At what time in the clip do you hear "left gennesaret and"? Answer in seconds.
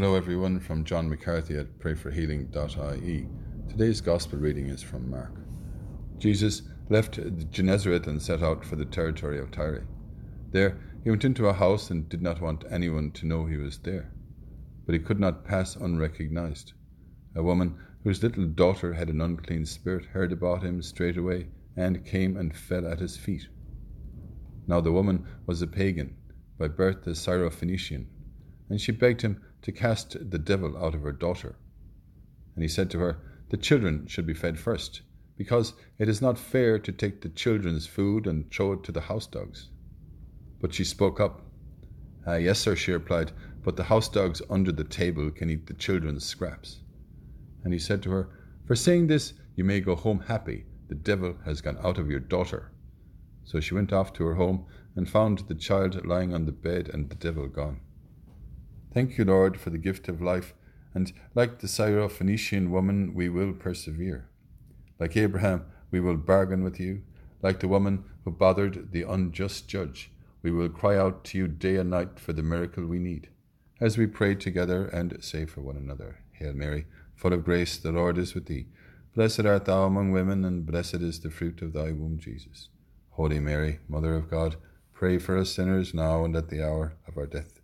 6.88-8.22